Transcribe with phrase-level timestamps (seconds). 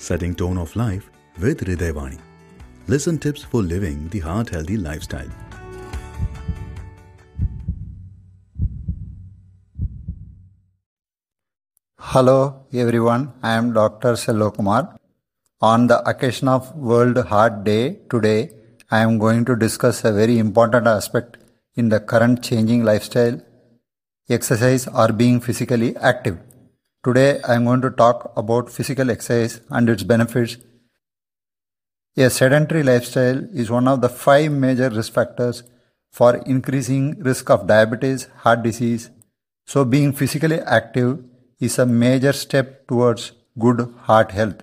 [0.00, 2.18] setting tone of life with Hridayvani.
[2.88, 5.28] Listen tips for living the heart healthy lifestyle.
[11.98, 14.14] Hello everyone, I am Dr.
[14.14, 14.96] Selvakumar.
[15.60, 18.50] On the occasion of World Heart Day today,
[18.90, 21.36] I am going to discuss a very important aspect
[21.76, 23.40] in the current changing lifestyle
[24.28, 26.38] exercise or being physically active.
[27.02, 30.58] Today I am going to talk about physical exercise and its benefits.
[32.18, 35.62] A sedentary lifestyle is one of the five major risk factors
[36.12, 39.08] for increasing risk of diabetes, heart disease.
[39.66, 41.24] So being physically active
[41.58, 44.62] is a major step towards good heart health.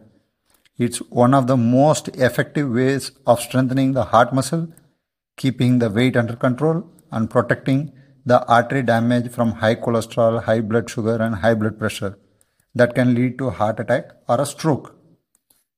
[0.77, 4.67] It's one of the most effective ways of strengthening the heart muscle,
[5.37, 7.93] keeping the weight under control and protecting
[8.27, 12.15] the artery damage from high cholesterol, high blood sugar and high blood pressure
[12.77, 14.95] that can lead to heart attack or a stroke.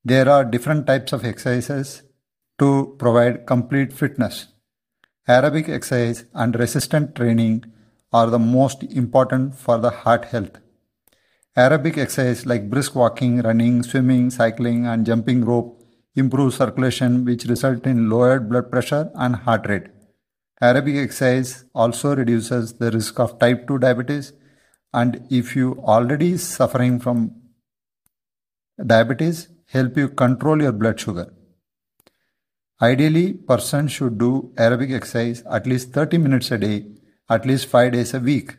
[0.03, 2.03] There are different types of exercises
[2.59, 4.47] to provide complete fitness.
[5.27, 7.65] Aerobic exercise and resistant training
[8.11, 10.57] are the most important for the heart health.
[11.57, 15.83] Aerobic exercise like brisk walking, running, swimming, cycling, and jumping rope
[16.15, 19.87] improve circulation, which result in lowered blood pressure and heart rate.
[20.61, 24.33] Aerobic exercise also reduces the risk of type 2 diabetes
[24.93, 27.31] and if you already suffering from
[28.85, 31.33] diabetes help you control your blood sugar.
[32.81, 36.85] Ideally person should do aerobic exercise at least 30 minutes a day
[37.29, 38.55] at least 5 days a week.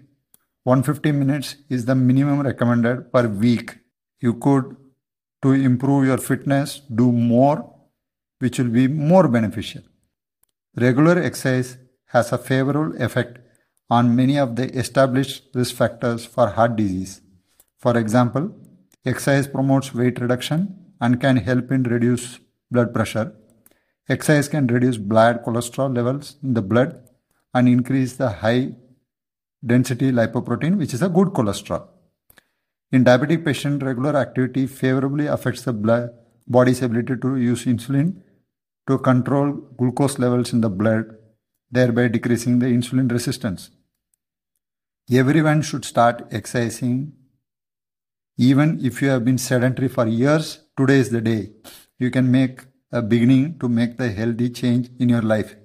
[0.64, 3.78] 150 minutes is the minimum recommended per week.
[4.20, 4.77] You could
[5.42, 7.75] to improve your fitness do more
[8.39, 9.83] which will be more beneficial.
[10.77, 13.39] Regular exercise has a favorable effect
[13.91, 17.20] on many of the established risk factors for heart disease.
[17.78, 18.55] For example,
[19.05, 22.38] exercise promotes weight reduction and can help in reduce
[22.70, 23.34] blood pressure.
[24.08, 27.02] Exercise can reduce blood cholesterol levels in the blood
[27.52, 28.73] and increase the high
[29.64, 31.89] density lipoprotein, which is a good cholesterol.
[32.92, 36.11] In diabetic patient, regular activity favorably affects the blood,
[36.46, 38.22] body's ability to use insulin
[38.89, 41.17] to control glucose levels in the blood,
[41.70, 43.70] thereby decreasing the insulin resistance.
[45.08, 47.12] Everyone should start exercising.
[48.36, 51.52] Even if you have been sedentary for years, today is the day.
[51.98, 52.61] You can make
[52.92, 55.56] a beginning to make the healthy change in your life.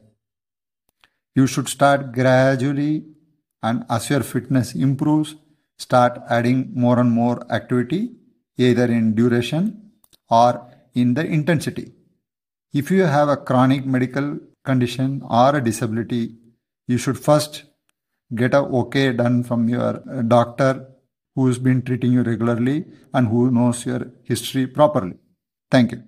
[1.35, 3.05] You should start gradually
[3.61, 5.35] and as your fitness improves,
[5.77, 8.15] start adding more and more activity,
[8.57, 9.91] either in duration
[10.29, 11.91] or in the intensity.
[12.73, 16.35] If you have a chronic medical condition or a disability,
[16.87, 17.65] you should first
[18.33, 20.87] get a okay done from your uh, doctor
[21.35, 25.15] who's been treating you regularly and who knows your history properly.
[25.69, 26.03] Thank you.